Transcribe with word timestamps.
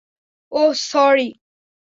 ওহ, 0.51 0.71
sorry. 0.89 1.29